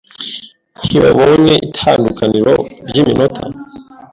[0.85, 2.53] Ntibabonye itandukaniro
[2.87, 3.43] ryiminota.